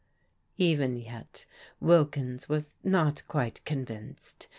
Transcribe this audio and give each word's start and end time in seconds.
Even 0.57 0.95
yet 0.97 1.45
Wilkins 1.79 2.49
was 2.49 2.73
not 2.83 3.21
quite 3.27 3.63
convinced. 3.65 4.47